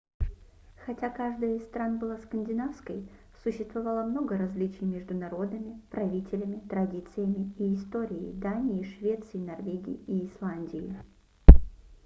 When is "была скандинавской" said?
1.99-3.07